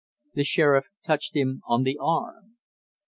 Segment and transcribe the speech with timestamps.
[0.33, 2.55] The sheriff touched him on the arm.